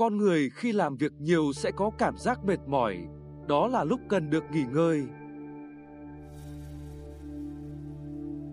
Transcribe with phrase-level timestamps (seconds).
[0.00, 2.98] Con người khi làm việc nhiều sẽ có cảm giác mệt mỏi,
[3.48, 5.02] đó là lúc cần được nghỉ ngơi.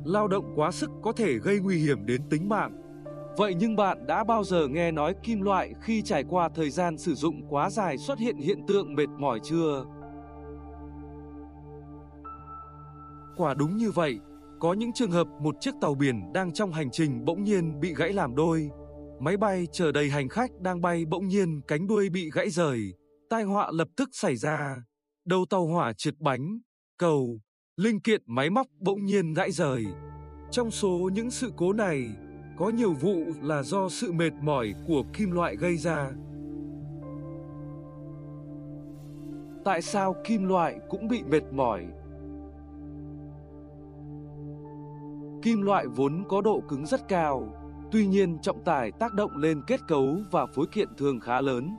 [0.06, 2.82] Lao động quá sức có thể gây nguy hiểm đến tính mạng.
[3.38, 6.98] Vậy nhưng bạn đã bao giờ nghe nói kim loại khi trải qua thời gian
[6.98, 9.86] sử dụng quá dài xuất hiện hiện tượng mệt mỏi chưa?
[13.38, 14.20] Quả đúng như vậy,
[14.60, 17.94] có những trường hợp một chiếc tàu biển đang trong hành trình bỗng nhiên bị
[17.94, 18.70] gãy làm đôi.
[19.20, 22.94] Máy bay chở đầy hành khách đang bay bỗng nhiên cánh đuôi bị gãy rời,
[23.30, 24.76] tai họa lập tức xảy ra.
[25.26, 26.60] Đầu tàu hỏa trượt bánh,
[26.98, 27.40] cầu,
[27.78, 29.86] linh kiện máy móc bỗng nhiên gãy rời.
[30.52, 32.10] Trong số những sự cố này,
[32.58, 36.12] có nhiều vụ là do sự mệt mỏi của kim loại gây ra.
[39.66, 41.86] Tại sao kim loại cũng bị mệt mỏi?
[45.42, 47.54] Kim loại vốn có độ cứng rất cao,
[47.92, 51.76] tuy nhiên trọng tải tác động lên kết cấu và phối kiện thường khá lớn.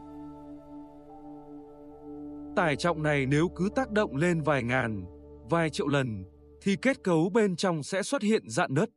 [2.57, 5.05] Tải trọng này nếu cứ tác động lên vài ngàn,
[5.51, 6.25] vài triệu lần,
[6.63, 8.91] thì kết cấu bên trong sẽ xuất hiện dạn nứt.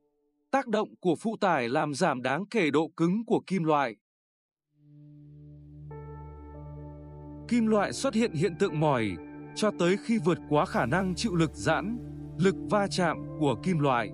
[0.51, 3.95] Tác động của phụ tải làm giảm đáng kể độ cứng của kim loại.
[7.47, 9.11] Kim loại xuất hiện hiện tượng mỏi
[9.55, 11.97] cho tới khi vượt quá khả năng chịu lực giãn,
[12.37, 14.09] lực va chạm của kim loại.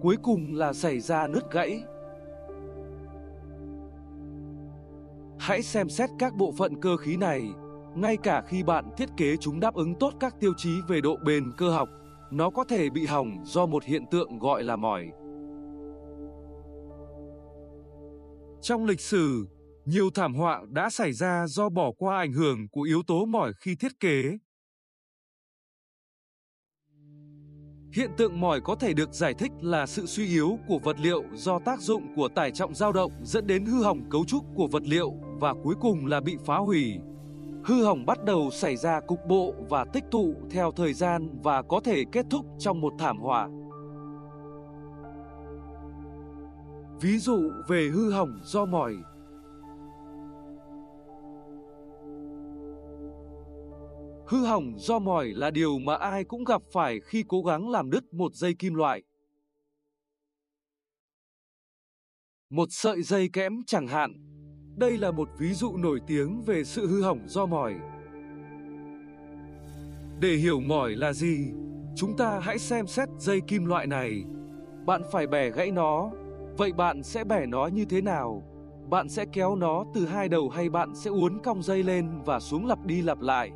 [0.00, 1.82] Cuối cùng là xảy ra nứt gãy.
[5.46, 7.42] Hãy xem xét các bộ phận cơ khí này,
[7.94, 11.16] ngay cả khi bạn thiết kế chúng đáp ứng tốt các tiêu chí về độ
[11.24, 11.88] bền cơ học,
[12.30, 15.06] nó có thể bị hỏng do một hiện tượng gọi là mỏi.
[18.62, 19.46] Trong lịch sử,
[19.84, 23.52] nhiều thảm họa đã xảy ra do bỏ qua ảnh hưởng của yếu tố mỏi
[23.60, 24.22] khi thiết kế.
[27.94, 31.24] Hiện tượng mỏi có thể được giải thích là sự suy yếu của vật liệu
[31.34, 34.66] do tác dụng của tải trọng dao động dẫn đến hư hỏng cấu trúc của
[34.66, 35.12] vật liệu
[35.44, 36.98] và cuối cùng là bị phá hủy.
[37.64, 41.62] Hư hỏng bắt đầu xảy ra cục bộ và tích tụ theo thời gian và
[41.62, 43.48] có thể kết thúc trong một thảm họa.
[47.00, 48.94] Ví dụ về hư hỏng do mỏi
[54.28, 57.90] Hư hỏng do mỏi là điều mà ai cũng gặp phải khi cố gắng làm
[57.90, 59.02] đứt một dây kim loại.
[62.50, 64.33] Một sợi dây kẽm chẳng hạn.
[64.76, 67.74] Đây là một ví dụ nổi tiếng về sự hư hỏng do mỏi.
[70.20, 71.50] Để hiểu mỏi là gì,
[71.96, 74.24] chúng ta hãy xem xét dây kim loại này.
[74.86, 76.10] Bạn phải bẻ gãy nó,
[76.56, 78.42] vậy bạn sẽ bẻ nó như thế nào?
[78.90, 82.40] Bạn sẽ kéo nó từ hai đầu hay bạn sẽ uốn cong dây lên và
[82.40, 83.50] xuống lặp đi lặp lại?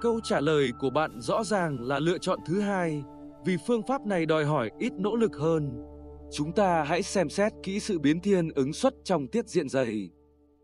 [0.00, 3.04] Câu trả lời của bạn rõ ràng là lựa chọn thứ hai,
[3.44, 5.84] vì phương pháp này đòi hỏi ít nỗ lực hơn.
[6.32, 10.10] Chúng ta hãy xem xét kỹ sự biến thiên ứng suất trong tiết diện dày.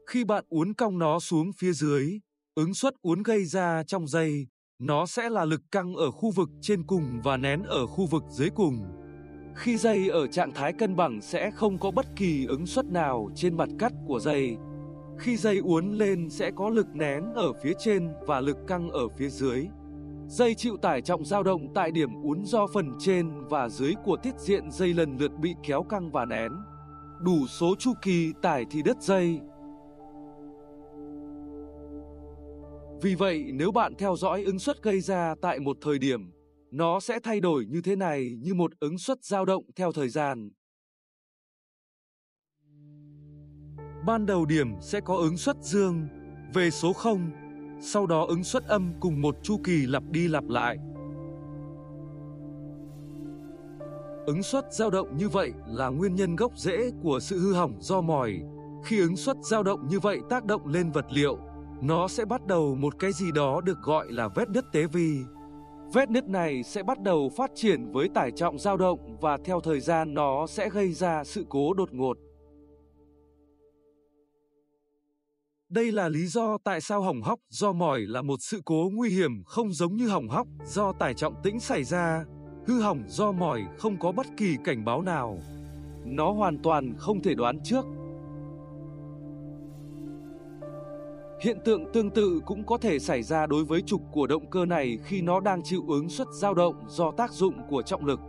[0.07, 2.19] Khi bạn uốn cong nó xuống phía dưới,
[2.55, 4.47] ứng suất uốn gây ra trong dây,
[4.79, 8.23] nó sẽ là lực căng ở khu vực trên cùng và nén ở khu vực
[8.31, 8.85] dưới cùng.
[9.57, 13.31] Khi dây ở trạng thái cân bằng sẽ không có bất kỳ ứng suất nào
[13.35, 14.57] trên mặt cắt của dây,
[15.19, 19.09] khi dây uốn lên sẽ có lực nén ở phía trên và lực căng ở
[19.09, 19.67] phía dưới.
[20.29, 24.17] Dây chịu tải trọng dao động tại điểm uốn do phần trên và dưới của
[24.17, 26.53] tiết diện dây lần lượt bị kéo căng và nén.
[27.21, 29.41] Đủ số chu kỳ tải thì đứt dây.
[33.03, 36.31] Vì vậy, nếu bạn theo dõi ứng suất gây ra tại một thời điểm,
[36.71, 40.09] nó sẽ thay đổi như thế này như một ứng suất dao động theo thời
[40.09, 40.51] gian.
[44.07, 46.09] Ban đầu điểm sẽ có ứng suất dương
[46.55, 47.31] về số 0,
[47.81, 50.77] sau đó ứng suất âm cùng một chu kỳ lặp đi lặp lại.
[54.27, 57.77] Ứng suất dao động như vậy là nguyên nhân gốc rễ của sự hư hỏng
[57.81, 58.41] do mỏi.
[58.85, 61.39] Khi ứng suất dao động như vậy tác động lên vật liệu,
[61.83, 65.19] nó sẽ bắt đầu một cái gì đó được gọi là vết nứt tế vi.
[65.93, 69.61] Vết nứt này sẽ bắt đầu phát triển với tải trọng dao động và theo
[69.61, 72.17] thời gian nó sẽ gây ra sự cố đột ngột.
[75.69, 79.11] Đây là lý do tại sao hỏng hóc do mỏi là một sự cố nguy
[79.11, 82.25] hiểm không giống như hỏng hóc do tải trọng tĩnh xảy ra.
[82.67, 85.39] Hư hỏng do mỏi không có bất kỳ cảnh báo nào.
[86.05, 87.85] Nó hoàn toàn không thể đoán trước.
[91.43, 94.67] Hiện tượng tương tự cũng có thể xảy ra đối với trục của động cơ
[94.67, 98.21] này khi nó đang chịu ứng suất dao động do tác dụng của trọng lực.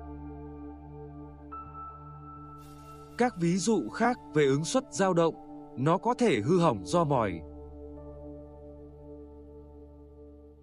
[3.18, 5.36] Các ví dụ khác về ứng suất dao động
[5.78, 7.40] nó có thể hư hỏng do mỏi.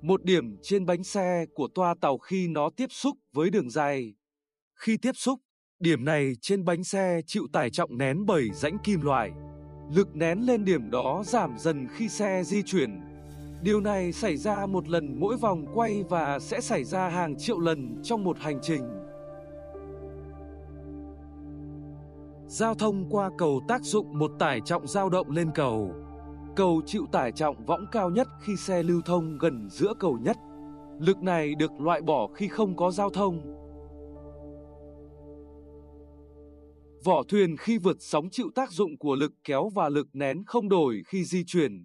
[0.01, 4.15] Một điểm trên bánh xe của toa tàu khi nó tiếp xúc với đường dây.
[4.75, 5.41] Khi tiếp xúc,
[5.81, 9.31] điểm này trên bánh xe chịu tải trọng nén bởi rãnh kim loại.
[9.95, 13.01] Lực nén lên điểm đó giảm dần khi xe di chuyển.
[13.63, 17.59] Điều này xảy ra một lần mỗi vòng quay và sẽ xảy ra hàng triệu
[17.59, 18.83] lần trong một hành trình.
[22.47, 25.95] Giao thông qua cầu tác dụng một tải trọng dao động lên cầu.
[26.57, 30.37] Cầu chịu tải trọng võng cao nhất khi xe lưu thông gần giữa cầu nhất.
[30.99, 33.60] Lực này được loại bỏ khi không có giao thông.
[37.05, 40.69] Vỏ thuyền khi vượt sóng chịu tác dụng của lực kéo và lực nén không
[40.69, 41.85] đổi khi di chuyển.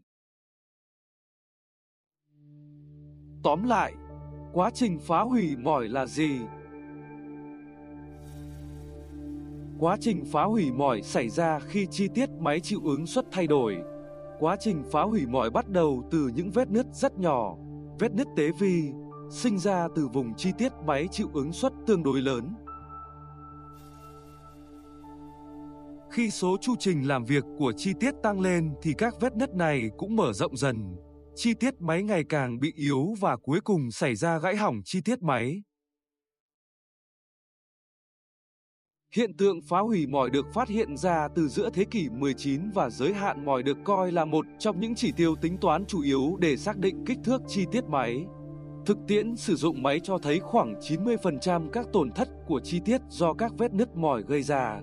[3.44, 3.94] Tóm lại,
[4.54, 6.40] quá trình phá hủy mỏi là gì?
[9.80, 13.48] Quá trình phá hủy mỏi xảy ra khi chi tiết máy chịu ứng suất thay
[13.48, 13.78] đổi.
[14.40, 17.56] Quá trình phá hủy mỏi bắt đầu từ những vết nứt rất nhỏ,
[18.00, 18.92] vết nứt tế vi,
[19.32, 22.65] sinh ra từ vùng chi tiết máy chịu ứng suất tương đối lớn.
[26.16, 29.56] Khi số chu trình làm việc của chi tiết tăng lên thì các vết nứt
[29.56, 30.96] này cũng mở rộng dần.
[31.36, 35.02] Chi tiết máy ngày càng bị yếu và cuối cùng xảy ra gãy hỏng chi
[35.02, 35.64] tiết máy.
[39.16, 42.90] Hiện tượng phá hủy mỏi được phát hiện ra từ giữa thế kỷ 19 và
[42.90, 46.38] giới hạn mỏi được coi là một trong những chỉ tiêu tính toán chủ yếu
[46.40, 48.26] để xác định kích thước chi tiết máy.
[48.86, 53.02] Thực tiễn sử dụng máy cho thấy khoảng 90% các tổn thất của chi tiết
[53.10, 54.82] do các vết nứt mỏi gây ra.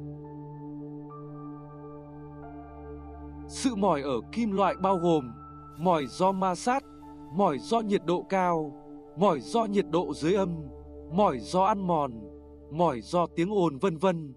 [3.52, 5.32] Sự mỏi ở kim loại bao gồm
[5.78, 6.84] mỏi do ma sát,
[7.36, 8.72] mỏi do nhiệt độ cao,
[9.18, 10.56] mỏi do nhiệt độ dưới âm,
[11.12, 12.12] mỏi do ăn mòn,
[12.70, 14.34] mỏi do tiếng ồn vân vân.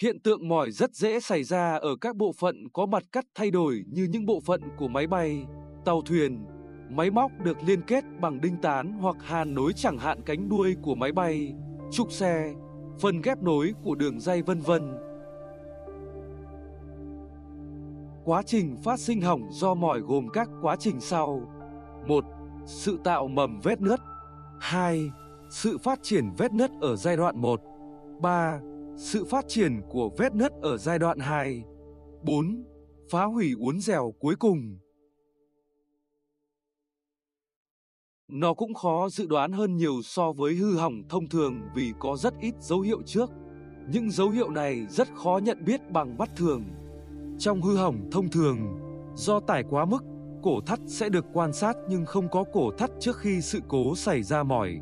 [0.00, 3.50] Hiện tượng mỏi rất dễ xảy ra ở các bộ phận có mặt cắt thay
[3.50, 5.46] đổi như những bộ phận của máy bay,
[5.84, 6.44] tàu thuyền,
[6.90, 10.76] máy móc được liên kết bằng đinh tán hoặc hàn nối chẳng hạn cánh đuôi
[10.82, 11.54] của máy bay,
[11.92, 12.54] trục xe,
[13.00, 15.07] phần ghép nối của đường dây vân vân.
[18.28, 21.42] Quá trình phát sinh hỏng do mỏi gồm các quá trình sau.
[22.06, 22.24] 1.
[22.66, 24.00] Sự tạo mầm vết nứt.
[24.60, 25.10] 2.
[25.50, 27.60] Sự phát triển vết nứt ở giai đoạn 1.
[28.20, 28.60] 3.
[28.96, 31.64] Sự phát triển của vết nứt ở giai đoạn 2.
[32.22, 32.64] 4.
[33.10, 34.78] Phá hủy uốn dẻo cuối cùng.
[38.28, 42.16] Nó cũng khó dự đoán hơn nhiều so với hư hỏng thông thường vì có
[42.16, 43.30] rất ít dấu hiệu trước.
[43.92, 46.64] Những dấu hiệu này rất khó nhận biết bằng mắt thường.
[47.38, 48.58] Trong hư hỏng thông thường,
[49.14, 50.04] do tải quá mức,
[50.42, 53.96] cổ thắt sẽ được quan sát nhưng không có cổ thắt trước khi sự cố
[53.96, 54.78] xảy ra mỏi.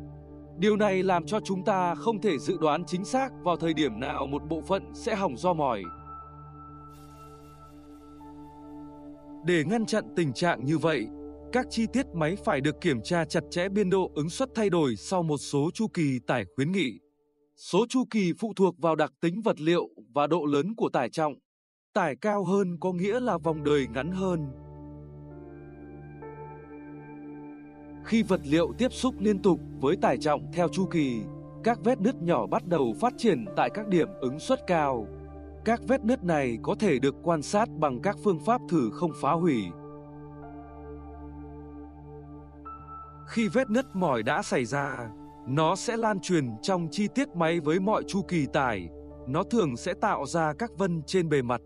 [0.57, 3.99] Điều này làm cho chúng ta không thể dự đoán chính xác vào thời điểm
[3.99, 5.83] nào một bộ phận sẽ hỏng do mỏi.
[9.45, 11.07] Để ngăn chặn tình trạng như vậy,
[11.51, 14.69] các chi tiết máy phải được kiểm tra chặt chẽ biên độ ứng suất thay
[14.69, 16.99] đổi sau một số chu kỳ tải khuyến nghị.
[17.55, 21.09] Số chu kỳ phụ thuộc vào đặc tính vật liệu và độ lớn của tải
[21.09, 21.33] trọng.
[21.97, 24.47] Tải cao hơn có nghĩa là vòng đời ngắn hơn.
[28.05, 31.21] Khi vật liệu tiếp xúc liên tục với tải trọng theo chu kỳ,
[31.63, 35.07] các vết nứt nhỏ bắt đầu phát triển tại các điểm ứng suất cao.
[35.65, 39.11] Các vết nứt này có thể được quan sát bằng các phương pháp thử không
[39.21, 39.65] phá hủy.
[43.27, 45.09] Khi vết nứt mỏi đã xảy ra,
[45.47, 48.89] nó sẽ lan truyền trong chi tiết máy với mọi chu kỳ tải.
[49.27, 51.61] Nó thường sẽ tạo ra các vân trên bề mặt.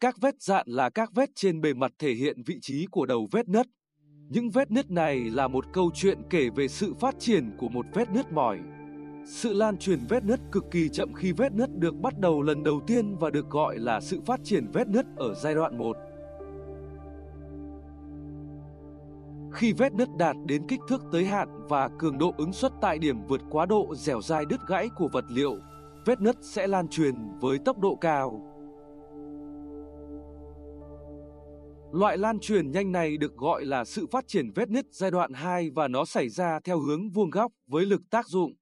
[0.00, 3.26] Các vết dạn là các vết trên bề mặt thể hiện vị trí của đầu
[3.30, 3.66] vết nứt.
[4.28, 7.86] Những vết nứt này là một câu chuyện kể về sự phát triển của một
[7.94, 8.58] vết nứt mỏi.
[9.26, 12.62] Sự lan truyền vết nứt cực kỳ chậm khi vết nứt được bắt đầu lần
[12.62, 15.96] đầu tiên và được gọi là sự phát triển vết nứt ở giai đoạn 1.
[19.52, 22.98] Khi vết nứt đạt đến kích thước tới hạn và cường độ ứng suất tại
[22.98, 25.56] điểm vượt quá độ dẻo dai đứt gãy của vật liệu,
[26.06, 28.55] vết nứt sẽ lan truyền với tốc độ cao.
[31.92, 35.32] Loại lan truyền nhanh này được gọi là sự phát triển vết nứt giai đoạn
[35.32, 38.54] 2 và nó xảy ra theo hướng vuông góc với lực tác dụng.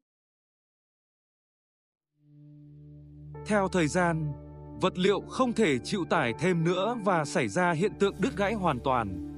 [3.47, 4.33] Theo thời gian,
[4.81, 8.55] vật liệu không thể chịu tải thêm nữa và xảy ra hiện tượng đứt gãy
[8.55, 9.31] hoàn toàn.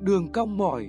[0.00, 0.86] Đường cong mỏi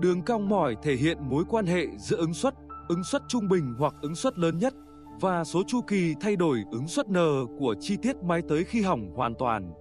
[0.00, 2.54] Đường cong mỏi thể hiện mối quan hệ giữa ứng suất
[2.88, 4.74] ứng suất trung bình hoặc ứng suất lớn nhất
[5.20, 7.16] và số chu kỳ thay đổi ứng suất N
[7.58, 9.72] của chi tiết máy tới khi hỏng hoàn toàn.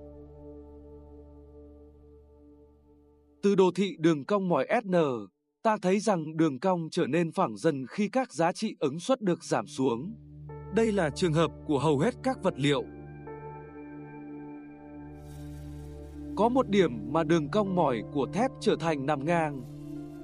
[3.41, 4.95] Từ đồ thị đường cong mỏi SN,
[5.63, 9.21] ta thấy rằng đường cong trở nên phẳng dần khi các giá trị ứng suất
[9.21, 10.13] được giảm xuống.
[10.75, 12.83] Đây là trường hợp của hầu hết các vật liệu.
[16.35, 19.76] Có một điểm mà đường cong mỏi của thép trở thành nằm ngang.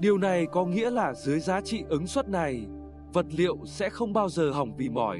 [0.03, 2.65] Điều này có nghĩa là dưới giá trị ứng suất này,
[3.13, 5.19] vật liệu sẽ không bao giờ hỏng vì mỏi.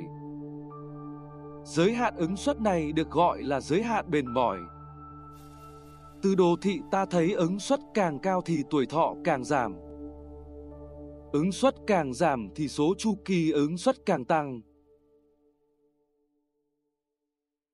[1.66, 4.60] Giới hạn ứng suất này được gọi là giới hạn bền mỏi.
[6.22, 9.76] Từ đồ thị ta thấy ứng suất càng cao thì tuổi thọ càng giảm.
[11.32, 14.62] Ứng suất càng giảm thì số chu kỳ ứng suất càng tăng.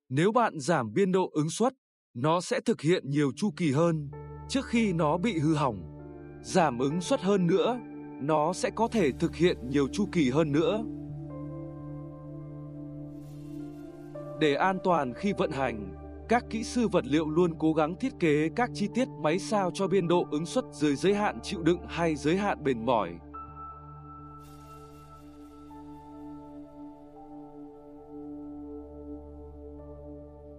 [0.09, 1.73] Nếu bạn giảm biên độ ứng suất,
[2.13, 4.09] nó sẽ thực hiện nhiều chu kỳ hơn
[4.49, 5.88] trước khi nó bị hư hỏng.
[6.43, 7.79] Giảm ứng suất hơn nữa,
[8.21, 10.83] nó sẽ có thể thực hiện nhiều chu kỳ hơn nữa.
[14.39, 15.95] Để an toàn khi vận hành,
[16.29, 19.71] các kỹ sư vật liệu luôn cố gắng thiết kế các chi tiết máy sao
[19.73, 23.09] cho biên độ ứng suất dưới giới hạn chịu đựng hay giới hạn bền mỏi.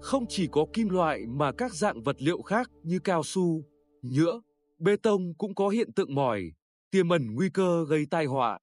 [0.01, 3.63] Không chỉ có kim loại mà các dạng vật liệu khác như cao su,
[4.03, 4.41] nhựa,
[4.81, 6.53] bê tông cũng có hiện tượng mỏi,
[6.91, 8.59] tiềm ẩn nguy cơ gây tai họa.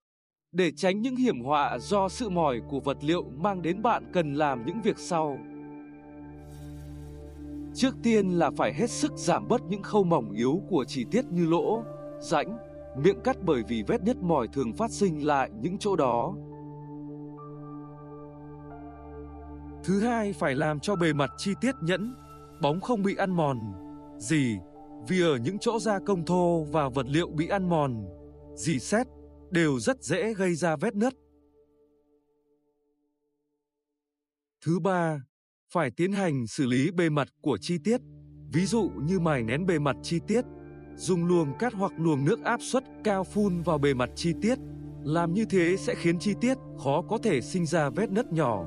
[0.52, 4.34] Để tránh những hiểm họa do sự mỏi của vật liệu mang đến bạn cần
[4.34, 5.38] làm những việc sau.
[7.74, 11.26] Trước tiên là phải hết sức giảm bớt những khâu mỏng yếu của chi tiết
[11.26, 11.84] như lỗ,
[12.20, 12.58] rãnh,
[13.04, 16.34] miệng cắt bởi vì vết nứt mỏi thường phát sinh lại những chỗ đó.
[19.84, 22.16] Thứ hai phải làm cho bề mặt chi tiết nhẫn,
[22.62, 23.60] bóng không bị ăn mòn.
[24.18, 24.58] Gì?
[25.08, 28.06] Vì ở những chỗ gia công thô và vật liệu bị ăn mòn,
[28.56, 29.08] dì xét,
[29.52, 31.14] đều rất dễ gây ra vết nứt.
[34.66, 35.22] Thứ ba,
[35.74, 38.02] phải tiến hành xử lý bề mặt của chi tiết,
[38.54, 40.46] ví dụ như mài nén bề mặt chi tiết,
[40.96, 44.60] dùng luồng cát hoặc luồng nước áp suất cao phun vào bề mặt chi tiết.
[45.04, 48.66] Làm như thế sẽ khiến chi tiết khó có thể sinh ra vết nứt nhỏ.